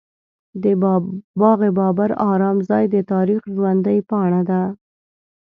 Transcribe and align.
د 0.63 0.65
باغ 1.41 1.59
بابر 1.77 2.09
ارام 2.31 2.57
ځای 2.69 2.83
د 2.93 2.95
تاریخ 3.11 3.41
ژوندۍ 3.55 3.99
پاڼه 4.09 4.41
ده. 4.49 4.61